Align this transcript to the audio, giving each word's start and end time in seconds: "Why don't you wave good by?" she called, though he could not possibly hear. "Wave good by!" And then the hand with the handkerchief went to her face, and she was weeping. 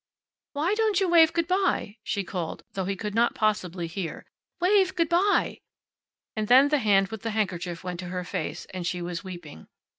"Why 0.53 0.73
don't 0.73 0.99
you 0.99 1.07
wave 1.07 1.31
good 1.31 1.47
by?" 1.47 1.97
she 2.01 2.23
called, 2.23 2.63
though 2.73 2.85
he 2.85 2.95
could 2.95 3.13
not 3.13 3.35
possibly 3.35 3.85
hear. 3.85 4.25
"Wave 4.59 4.95
good 4.95 5.09
by!" 5.09 5.59
And 6.35 6.47
then 6.47 6.69
the 6.69 6.79
hand 6.79 7.09
with 7.09 7.21
the 7.21 7.29
handkerchief 7.29 7.83
went 7.83 7.99
to 7.99 8.07
her 8.07 8.23
face, 8.23 8.65
and 8.73 8.87
she 8.87 8.99
was 9.03 9.23
weeping. 9.23 9.67